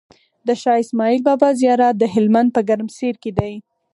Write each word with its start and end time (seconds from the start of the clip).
د 0.47 0.49
شاهاسماعيل 0.61 1.21
بابا 1.29 1.49
زيارت 1.61 1.95
دهلمند 2.03 2.49
په 2.55 2.61
ګرمسير 2.69 3.15
کی 3.23 3.31
دی 3.37 3.53